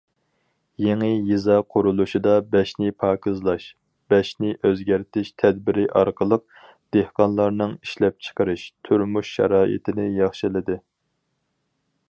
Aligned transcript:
يېڭى 0.83 1.07
يېزا 1.31 1.57
قۇرۇلۇشىدا‹‹ 1.73 2.37
بەشنى 2.53 2.93
پاكىزلاش، 3.03 3.67
بەشنى 4.13 4.53
ئۆزگەرتىش›› 4.69 5.29
تەدبىرى 5.43 5.85
ئارقىلىق 6.01 6.47
دېھقانلارنىڭ 6.97 7.75
ئىشلەپچىقىرىش، 7.75 8.65
تۇرمۇش 8.89 9.35
شارائىتىنى 9.37 10.09
ياخشىلىدى. 10.21 10.79